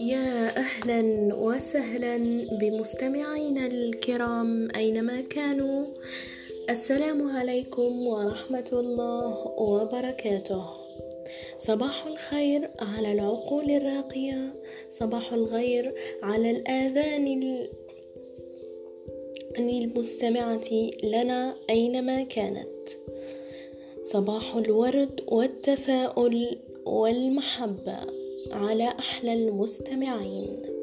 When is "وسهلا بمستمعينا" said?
1.40-3.66